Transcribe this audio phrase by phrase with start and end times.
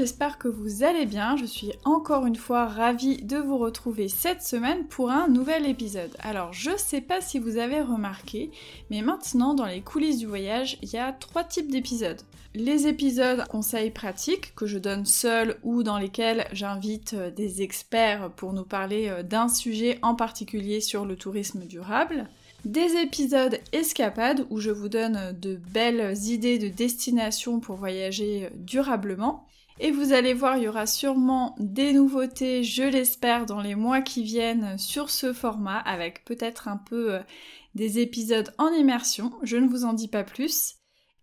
[0.00, 1.36] J'espère que vous allez bien.
[1.36, 6.16] Je suis encore une fois ravie de vous retrouver cette semaine pour un nouvel épisode.
[6.20, 8.50] Alors je sais pas si vous avez remarqué,
[8.88, 12.22] mais maintenant dans les coulisses du voyage, il y a trois types d'épisodes.
[12.54, 18.30] Les épisodes conseils pratiques que je donne seul ou dans lesquels j'invite euh, des experts
[18.30, 22.26] pour nous parler euh, d'un sujet en particulier sur le tourisme durable
[22.64, 29.46] des épisodes escapades où je vous donne de belles idées de destination pour voyager durablement.
[29.82, 34.02] Et vous allez voir, il y aura sûrement des nouveautés, je l'espère, dans les mois
[34.02, 37.20] qui viennent sur ce format, avec peut-être un peu euh,
[37.74, 40.74] des épisodes en immersion, je ne vous en dis pas plus.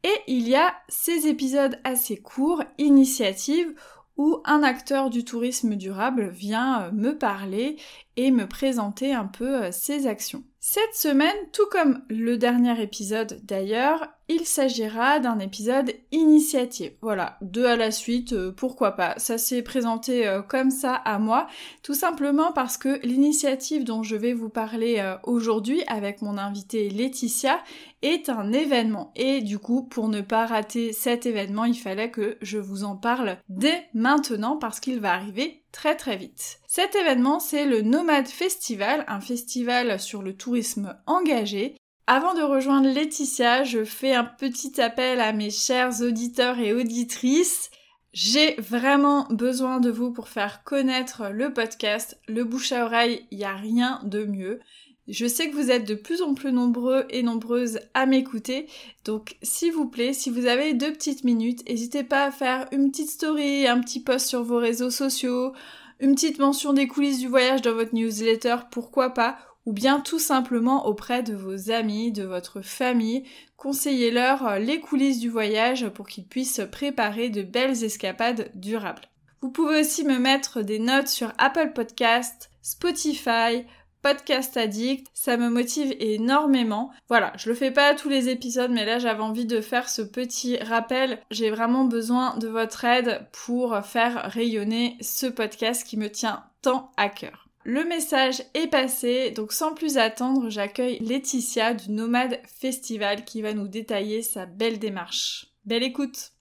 [0.04, 3.76] Et il y a ces épisodes assez courts, initiatives,
[4.18, 7.78] où un acteur du tourisme durable vient euh, me parler
[8.18, 10.44] et me présenter un peu euh, ses actions.
[10.60, 16.92] Cette semaine, tout comme le dernier épisode d'ailleurs, il s'agira d'un épisode initiative.
[17.02, 19.14] Voilà, deux à la suite, euh, pourquoi pas.
[19.18, 21.48] Ça s'est présenté euh, comme ça à moi,
[21.84, 27.60] tout simplement parce que l'initiative dont je vais vous parler aujourd'hui avec mon invitée Laetitia
[28.02, 29.12] est un événement.
[29.16, 32.96] Et du coup, pour ne pas rater cet événement, il fallait que je vous en
[32.96, 36.60] parle dès maintenant parce qu'il va arriver très très vite.
[36.68, 41.76] Cet événement, c'est le Nomade Festival, un festival sur le tourisme engagé
[42.10, 47.70] avant de rejoindre Laetitia, je fais un petit appel à mes chers auditeurs et auditrices.
[48.14, 52.18] J'ai vraiment besoin de vous pour faire connaître le podcast.
[52.30, 54.62] Le bouche à oreille, il n'y a rien de mieux.
[55.08, 58.68] Je sais que vous êtes de plus en plus nombreux et nombreuses à m'écouter,
[59.06, 62.92] donc s'il vous plaît, si vous avez deux petites minutes, n'hésitez pas à faire une
[62.92, 65.54] petite story, un petit post sur vos réseaux sociaux,
[66.02, 70.20] une petite mention des coulisses du voyage dans votre newsletter, pourquoi pas, ou bien tout
[70.20, 73.24] simplement auprès de vos amis, de votre famille.
[73.58, 79.10] Conseillez-leur euh, les coulisses du voyage pour qu'ils puissent préparer de belles escapades durables.
[79.42, 83.66] Vous pouvez aussi me mettre des notes sur Apple Podcast, Spotify,
[84.08, 86.92] Podcast Addict, ça me motive énormément.
[87.10, 89.90] Voilà, je le fais pas à tous les épisodes, mais là j'avais envie de faire
[89.90, 91.20] ce petit rappel.
[91.30, 96.90] J'ai vraiment besoin de votre aide pour faire rayonner ce podcast qui me tient tant
[96.96, 97.50] à cœur.
[97.66, 103.52] Le message est passé, donc sans plus attendre, j'accueille Laetitia du Nomade Festival qui va
[103.52, 105.48] nous détailler sa belle démarche.
[105.66, 106.32] Belle écoute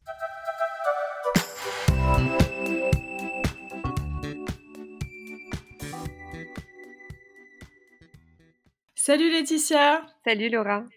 [9.06, 10.04] Salut Laetitia.
[10.24, 10.88] Salut Laura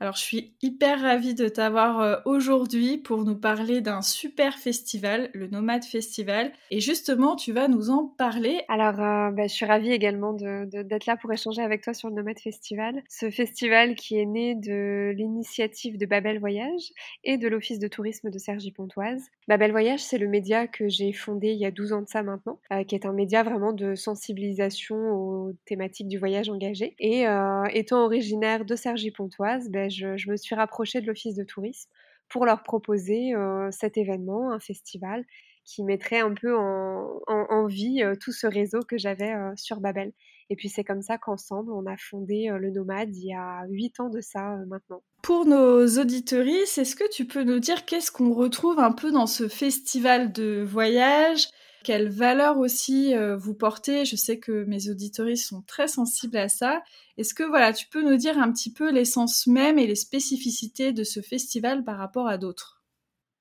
[0.00, 5.28] alors je suis hyper ravie de t'avoir euh, aujourd'hui pour nous parler d'un super festival,
[5.34, 6.52] le Nomade Festival.
[6.70, 8.62] Et justement, tu vas nous en parler.
[8.68, 12.14] Alors euh, bah, je suis ravie également d'être là pour échanger avec toi sur le
[12.14, 13.02] Nomade Festival.
[13.10, 18.30] Ce festival qui est né de l'initiative de Babel Voyage et de l'Office de tourisme
[18.30, 19.28] de Cergy-Pontoise.
[19.48, 22.22] Babel Voyage, c'est le média que j'ai fondé il y a 12 ans de ça
[22.22, 26.94] maintenant, euh, qui est un média vraiment de sensibilisation aux thématiques du voyage engagé.
[26.98, 27.26] Et
[27.74, 31.90] étant originaire de Cergy-Pontoise, ben, je, me suis rapprochée de l'Office de tourisme
[32.28, 35.24] pour leur proposer euh, cet événement, un festival
[35.64, 40.12] qui mettrait un peu en, vie euh, tout ce réseau que j'avais euh, sur Babel.
[40.48, 44.00] Et puis c'est comme ça qu'ensemble, on a fondé le Nomade il y a huit
[44.00, 45.00] ans de ça maintenant.
[45.22, 49.28] Pour nos auditories, est-ce que tu peux nous dire qu'est-ce qu'on retrouve un peu dans
[49.28, 51.46] ce festival de voyage?
[51.82, 54.04] Quelle valeur aussi euh, vous portez?
[54.04, 56.82] Je sais que mes auditories sont très sensibles à ça.
[57.16, 60.92] Est-ce que voilà, tu peux nous dire un petit peu l'essence même et les spécificités
[60.92, 62.82] de ce festival par rapport à d'autres?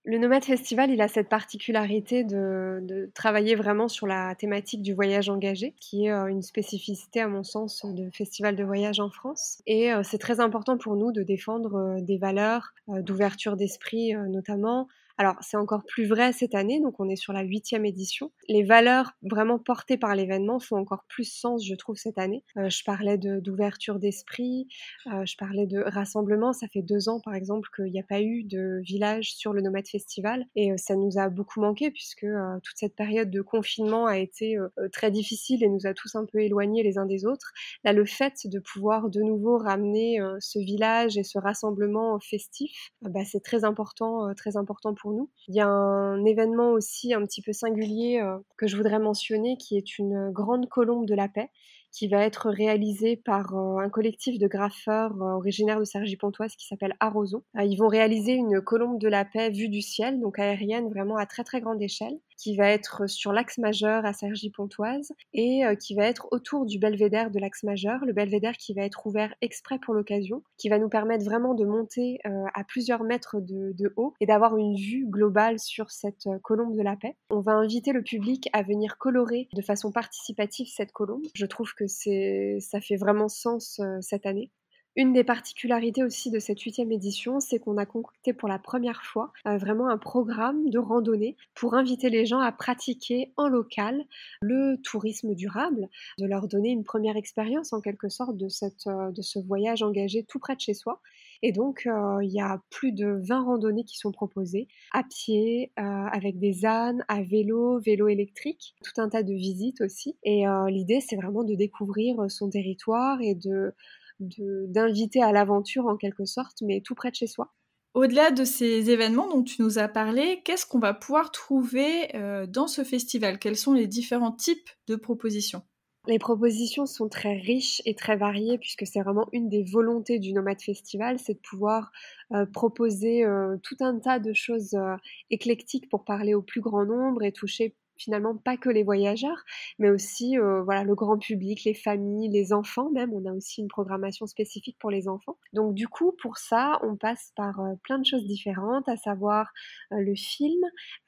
[0.06, 5.30] Le Nomade Festival, il a cette particularité de, travailler vraiment sur la thématique du voyage
[5.30, 9.62] engagé, qui est euh, une spécificité à mon sens de festival de voyage en France.
[9.68, 14.88] Et euh, c'est très important pour nous de défendre des valeurs d'ouverture d'esprit notamment,
[15.22, 18.32] Alors c'est encore plus vrai cette année, donc on est sur la huitième édition.
[18.48, 22.46] Les valeurs vraiment portées par l'événement font encore plus sens, je trouve, cette année.
[22.56, 24.70] Euh, je parlais d'ouverture d'esprit,
[25.08, 26.54] euh, je parlais de rassemblement.
[26.54, 29.62] Ça fait deux ans, par exemple, qu'il n'y a pas eu de village sur le
[29.62, 32.26] Nomade Festival, et euh, ça nous a beaucoup manqué puisque
[32.64, 34.58] toute cette période de confinement a été
[34.94, 37.52] très difficile et nous a tous un peu éloignés les uns des autres.
[37.84, 43.26] Là, le fait de pouvoir de nouveau ramener ce village et ce rassemblement festif, bah,
[43.26, 45.09] c'est très important, très important pour
[45.48, 49.58] Il y a un événement aussi un petit peu singulier euh, que je voudrais mentionner
[49.58, 51.50] qui est une grande colombe de la paix
[51.92, 56.68] qui va être réalisé par euh, un collectif de graffeurs euh, originaires de Cergy-Pontoise qui
[56.68, 57.44] s'appelle Arroso.
[57.58, 61.18] Euh, ils vont réaliser une colombe de la paix vue du ciel, donc aérienne vraiment
[61.18, 65.94] à très très grande échelle, qui va être sur l'axe majeur à Cergy-Pontoise et qui
[65.94, 69.78] va être autour du belvédère de l'axe majeur, le belvédère qui va être ouvert exprès
[69.80, 74.26] pour l'occasion, qui va nous permettre vraiment de monter à plusieurs mètres de, haut et
[74.26, 77.16] d'avoir une vue globale sur cette colombe de la paix.
[77.30, 81.24] On va inviter le public à venir colorer de façon participative cette colombe.
[81.36, 84.52] Je trouve que ça fait vraiment sens euh, cette année.
[85.00, 89.06] Une des particularités aussi de cette huitième édition, c'est qu'on a concocté pour la première
[89.06, 94.04] fois euh, vraiment un programme de randonnée pour inviter les gens à pratiquer en local
[94.42, 95.88] le tourisme durable,
[96.18, 99.84] de leur donner une première expérience en quelque sorte de, cette, euh, de ce voyage
[99.84, 101.00] engagé tout près de chez soi.
[101.44, 105.72] Et donc, euh, il y a plus de 20 randonnées qui sont proposées, à pied,
[105.78, 110.18] avec des ânes, à vélo, vélo électrique, tout un tas de visites aussi.
[110.24, 113.74] Et l'idée, c'est vraiment de découvrir son territoire et de
[114.20, 117.54] d'inviter à l'aventure en quelque sorte, mais tout près de chez soi.
[117.94, 122.10] Au-delà de ces événements dont tu nous as parlé, qu'est-ce qu'on va pouvoir trouver
[122.48, 123.40] dans ce festival?
[123.40, 125.64] Quels sont les différents types de propositions?
[126.08, 130.34] Les propositions sont très riches et très variées puisque c'est vraiment une des volontés du
[130.34, 131.92] Nomade Festival, c'est de pouvoir
[132.32, 134.96] euh, proposer euh, tout un tas de choses euh,
[135.30, 139.44] éclectiques pour parler au plus grand nombre et toucher finalement pas que les voyageurs,
[139.78, 143.14] mais aussi euh, voilà le grand public, les familles, les enfants même.
[143.14, 145.38] On a aussi une programmation spécifique pour les enfants.
[145.54, 149.52] Donc du coup, pour ça, on passe par euh, plein de choses différentes, à savoir
[149.92, 150.62] euh, le film,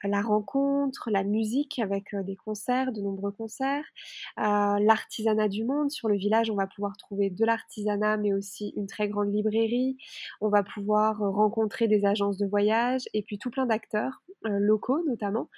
[0.04, 3.84] la rencontre, la musique avec des concerts, de nombreux concerts,
[4.36, 5.90] l'artisanat du monde.
[5.90, 9.96] Sur le village, on va pouvoir trouver de l'artisanat, mais aussi une très grande librairie.
[10.40, 15.48] On va pouvoir rencontrer des agences de voyage et puis tout plein d'acteurs locaux notamment,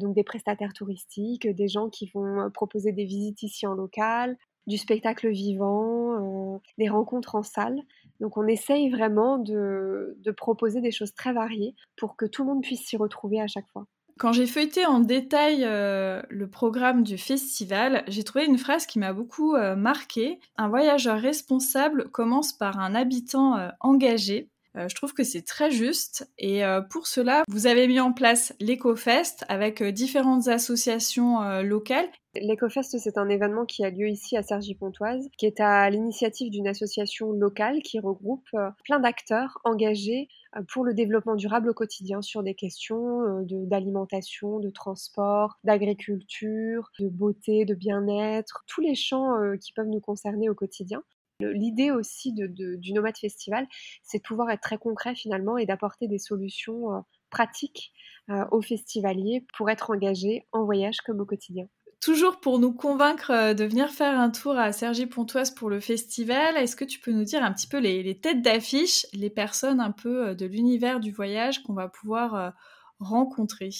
[0.00, 4.36] donc des prestataires touristiques, des gens qui vont euh, proposer des visites ici en local,
[4.66, 7.80] du spectacle vivant, euh, des rencontres en salle.
[8.20, 12.62] Donc on essaye vraiment de, proposer des choses très variées pour que tout le monde
[12.62, 13.86] puisse s'y retrouver à chaque fois.
[14.16, 19.00] Quand j'ai feuilleté en détail euh, le programme du festival, j'ai trouvé une phrase qui
[19.00, 20.38] m'a beaucoup marqué.
[20.56, 24.50] Un voyageur responsable commence par un habitant engagé.
[24.76, 28.12] Euh, je trouve que c'est très juste et euh, pour cela, vous avez mis en
[28.12, 32.08] place l'EcoFest avec euh, différentes associations locales.
[32.34, 36.66] L'EcoFest, c'est un événement qui a lieu ici à Cergy-Pontoise, qui est à l'initiative d'une
[36.66, 38.48] association locale qui regroupe
[38.84, 40.28] plein d'acteurs engagés
[40.68, 47.64] pour le développement durable au quotidien sur des questions d'alimentation, de, transport, d'agriculture, de beauté,
[47.64, 51.04] de bien-être, tous les champs qui peuvent nous concerner au quotidien.
[51.40, 53.66] L'idée aussi du Nomade Festival,
[54.02, 57.00] c'est de pouvoir être très concret finalement et d'apporter des solutions euh,
[57.30, 57.92] pratiques
[58.30, 61.66] euh, aux festivaliers pour être engagés en voyage comme au quotidien.
[62.00, 66.56] Toujours pour nous convaincre euh, de venir faire un tour à Cergy-Pontoise pour le festival,
[66.56, 69.90] est-ce que tu peux nous dire un petit peu les, têtes d'affiche, les personnes un
[69.90, 72.52] peu de l'univers du voyage qu'on va pouvoir
[73.00, 73.70] rencontrer?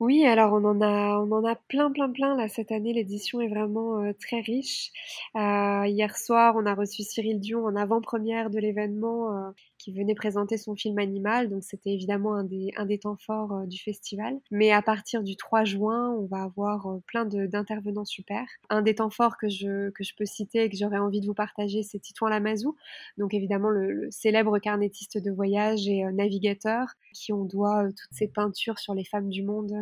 [0.00, 2.94] Oui, alors on en a, on en a plein, plein, plein là cette année.
[2.94, 4.92] L'édition est vraiment euh, très riche.
[5.36, 10.14] Euh, hier soir, on a reçu Cyril Dion en avant-première de l'événement euh, qui venait
[10.14, 11.50] présenter son film Animal.
[11.50, 14.38] Donc c'était évidemment un des, un des temps forts du festival.
[14.50, 18.46] Mais à partir du 3 juin, on va avoir plein d'intervenants super.
[18.70, 21.26] Un des temps forts que je, que je peux citer et que j'aurais envie de
[21.26, 22.74] vous partager, c'est Titouan Lamazou.
[23.18, 28.28] Donc évidemment le, le, célèbre carnétiste de voyage et navigateur qui on doit toutes ses
[28.28, 29.72] peintures sur les femmes du monde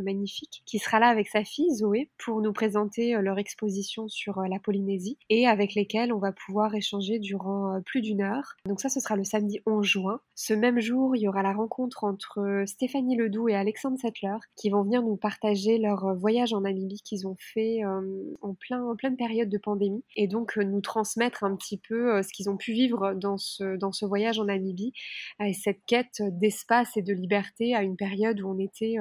[0.66, 4.48] qui sera là avec sa fille Zoé pour nous présenter euh, leur exposition sur euh,
[4.48, 8.56] la Polynésie et avec lesquelles on va pouvoir échanger durant euh, plus d'une heure.
[8.66, 10.20] Donc ça, ce sera le samedi 11 juin.
[10.34, 14.70] Ce même jour, il y aura la rencontre entre Stéphanie Ledoux et Alexandre Settler qui
[14.70, 19.16] vont venir nous partager leur voyage en Namibie qu'ils ont fait en, plein, en pleine
[19.16, 23.14] période de pandémie et donc nous transmettre un petit peu ce qu'ils ont pu vivre
[23.14, 24.92] dans ce, dans ce voyage en Namibie
[25.40, 28.96] et cette quête d'espace et de liberté à une période où on était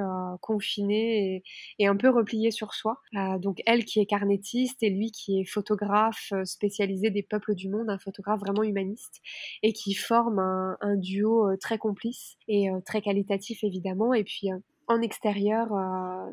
[1.78, 3.00] et, un peu replié sur soi.
[3.16, 7.54] Euh, donc elle qui est carnétiste et lui qui est photographe euh, spécialisé des peuples
[7.54, 9.20] du monde, un photographe vraiment humaniste
[9.62, 14.14] et qui forme un, duo euh, très complice et très qualitatif évidemment.
[14.14, 14.48] Et puis
[14.88, 15.68] en extérieur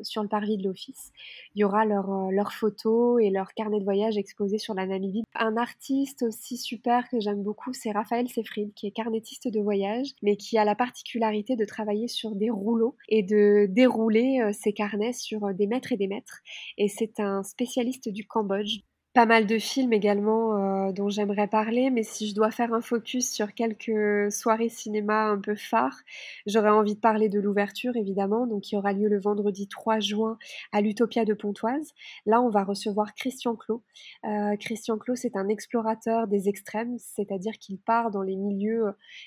[0.02, 1.12] sur le parvis de l'office.
[1.54, 5.24] Il y aura leurs photos et leurs carnets de voyage exposés sur la Namibie.
[5.34, 10.08] Un artiste aussi super que j'aime beaucoup, c'est Raphaël Seyfried, qui est carnettiste de voyage,
[10.22, 15.12] mais qui a la particularité de travailler sur des rouleaux et de dérouler ses carnets
[15.12, 16.40] sur des mètres et des mètres.
[16.78, 18.80] Et c'est un spécialiste du Cambodge
[19.16, 22.82] pas mal de films également euh, dont j'aimerais parler, mais si je dois faire un
[22.82, 25.96] focus sur quelques soirées cinéma un peu phares,
[26.44, 30.36] j'aurais envie de parler de l'ouverture évidemment, donc qui aura lieu le vendredi 3 juin
[30.70, 31.94] à l'Utopia de Pontoise.
[32.26, 33.82] Là, on va recevoir Christian Clot.
[34.26, 38.84] Euh, Christian Clot, c'est un explorateur des extrêmes, c'est-à-dire qu'il part dans les milieux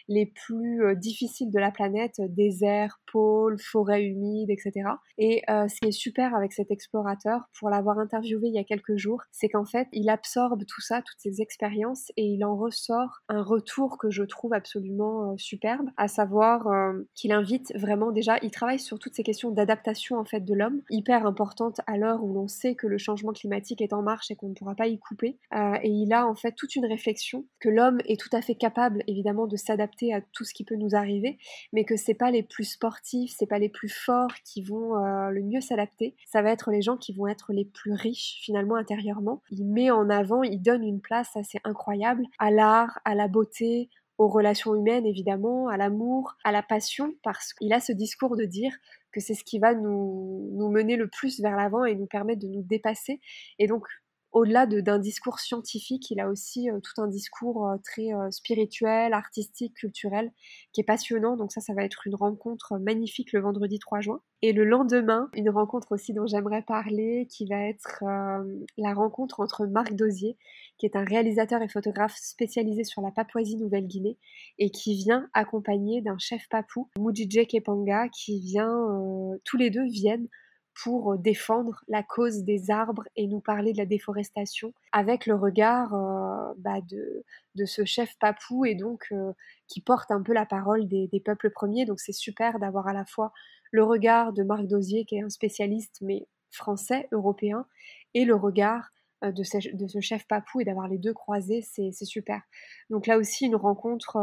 [0.07, 4.87] les plus euh, difficiles de la planète, désert, pôles, forêts humides, etc.
[5.17, 8.95] Et ce qui est super avec cet explorateur, pour l'avoir interviewé il y a quelques
[8.95, 13.21] jours, c'est qu'en fait, il absorbe tout ça, toutes ces expériences, et il en ressort
[13.29, 18.37] un retour que je trouve absolument euh, superbe, à savoir euh, qu'il invite vraiment déjà,
[18.41, 22.23] il travaille sur toutes ces questions d'adaptation en fait de l'homme, hyper importante à l'heure
[22.23, 24.87] où l'on sait que le changement climatique est en marche et qu'on ne pourra pas
[24.87, 25.37] y couper.
[25.53, 28.55] Euh, et il a en fait toute une réflexion que l'homme est tout à fait
[28.55, 31.37] capable évidemment de s'adapter à tout ce qui peut nous arriver,
[31.73, 34.95] mais que c'est pas les plus sportifs, c'est pas les plus forts qui vont
[35.29, 36.15] le mieux s'adapter.
[36.25, 39.41] Ça va être les gens qui vont être les plus riches finalement intérieurement.
[39.69, 44.27] Met en avant, il donne une place assez incroyable à l'art, à la beauté, aux
[44.27, 48.73] relations humaines évidemment, à l'amour, à la passion, parce qu'il a ce discours de dire
[49.11, 52.41] que c'est ce qui va nous, nous mener le plus vers l'avant et nous permettre
[52.41, 53.21] de nous dépasser.
[53.57, 53.87] Et donc
[54.31, 59.13] au-delà d'un discours scientifique, il a aussi euh, tout un discours euh, très euh, spirituel,
[59.13, 60.31] artistique, culturel,
[60.71, 61.35] qui est passionnant.
[61.35, 64.21] Donc ça, ça va être une rencontre magnifique le vendredi 3 juin.
[64.41, 68.05] Et le lendemain, une rencontre aussi dont j'aimerais parler, qui va être
[68.77, 70.37] la rencontre entre Marc Dosier,
[70.77, 74.17] qui est un réalisateur et photographe spécialisé sur la Papouasie-Nouvelle-Guinée,
[74.57, 78.87] et qui vient accompagné d'un chef papou, Mujije Kepanga, qui vient,
[79.43, 80.29] tous les deux viennent
[80.83, 85.35] pour euh, défendre la cause des arbres et nous parler de la déforestation avec le
[85.35, 89.33] regard euh, bah, de, ce chef papou et donc euh,
[89.67, 91.85] qui porte un peu la parole des, peuples premiers.
[91.85, 93.33] Donc c'est super d'avoir à la fois
[93.71, 97.67] le regard de Marc Dosier qui est un spécialiste mais français, européen,
[98.13, 98.89] et le regard
[99.21, 102.41] de ce, de ce, chef papou et d'avoir les deux croisés, c'est super.
[102.89, 104.17] Donc là aussi, une rencontre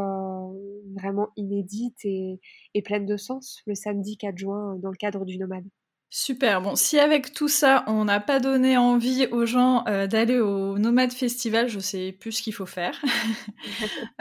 [0.97, 2.41] vraiment inédite et,
[2.75, 5.69] et, pleine de sens le samedi 4 juin dans le cadre du Nomade.
[6.09, 6.63] Super.
[6.63, 10.79] Bon, si avec tout ça, on n'a pas donné envie aux gens euh, d'aller au
[10.79, 13.01] Nomade Festival, je sais plus ce qu'il faut faire.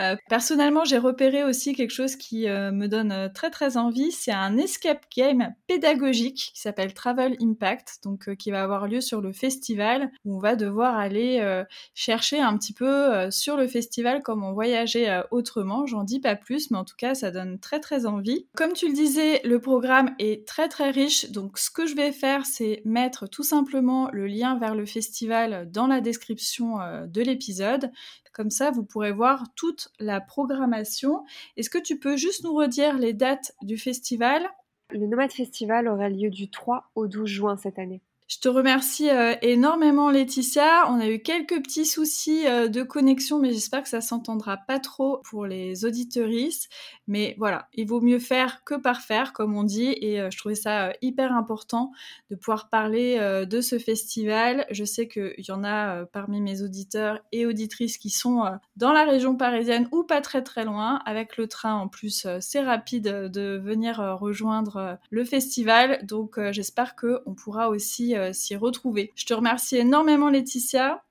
[0.01, 4.11] Euh, personnellement, j'ai repéré aussi quelque chose qui euh, me donne très très envie.
[4.11, 9.21] C'est un escape game pédagogique qui s'appelle Travel Impact, donc qui va avoir lieu sur
[9.21, 11.63] le festival où on va devoir aller
[11.93, 15.85] chercher un petit peu sur le festival comment voyager autrement.
[15.85, 18.47] J'en dis pas plus, mais en tout cas, ça donne très très envie.
[18.55, 22.45] Comme tu le disais, le programme est très très riche, donc que je vais faire,
[22.45, 27.91] c'est mettre tout simplement le lien vers le festival dans la description euh, de l'épisode.
[28.31, 31.25] Comme ça, vous pourrez voir toute la programmation.
[31.57, 34.47] Est-ce que tu peux juste nous redire les dates du festival?
[34.89, 38.01] Le Nomade Festival aura lieu du 3 au 12 juin cette année.
[38.27, 40.89] Je te remercie euh, énormément Laetitia.
[40.89, 44.79] On a eu quelques petits soucis euh, de connexion, mais j'espère que ça s'entendra pas
[44.79, 46.67] trop pour les auditeuristes.
[47.07, 50.39] Mais voilà, il vaut mieux faire que par faire, comme on dit, et euh, je
[50.39, 51.91] trouvais ça hyper important
[52.31, 54.65] de pouvoir parler de ce festival.
[54.71, 58.43] Je sais qu'il y en a parmi mes auditeurs et auditrices qui sont
[58.75, 60.99] dans la région parisienne ou pas très très loin.
[61.05, 65.99] Avec le train en plus, c'est rapide de venir rejoindre le festival.
[66.05, 69.13] Donc j'espère qu'on pourra aussi s'y retrouver.
[69.15, 71.04] Je te remercie énormément Laetitia.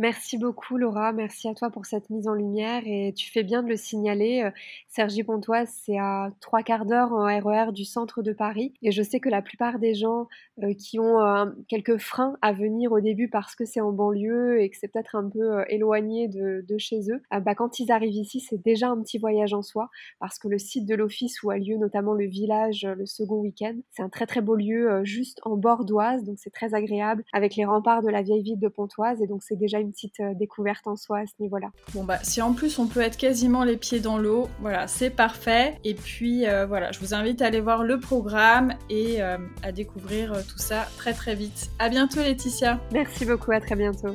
[0.00, 3.62] Merci beaucoup Laura, merci à toi pour cette mise en lumière et tu fais bien
[3.62, 4.44] de le signaler.
[4.44, 4.50] Euh,
[4.88, 8.92] Sergi Pontoise, c'est à trois quarts d'heure en RER e du centre de Paris et
[8.92, 10.26] je sais que la plupart des gens
[10.62, 14.62] euh, qui ont euh, quelques freins à venir au début parce que c'est en banlieue
[14.62, 18.40] et que c'est peut-être un peu éloigné de, chez eux, bah, quand ils arrivent ici,
[18.40, 21.58] c'est déjà un petit voyage en soi parce que le site de l'office où a
[21.58, 25.58] lieu notamment le village le second week-end, c'est un très très beau lieu juste en
[25.58, 29.20] bord d'Oise, donc c'est très agréable avec les remparts de la vieille ville de Pontoise
[29.20, 31.68] et donc c'est déjà une petite euh, découverte en soi à ce niveau-là.
[31.94, 35.10] Bon bah si en plus on peut être quasiment les pieds dans l'eau, voilà, c'est
[35.10, 35.76] parfait.
[35.84, 39.72] Et puis euh, voilà, je vous invite à aller voir le programme et euh, à
[39.72, 41.70] découvrir tout ça très très vite.
[41.78, 42.80] À bientôt Laetitia.
[42.92, 44.14] Merci beaucoup, à très bientôt.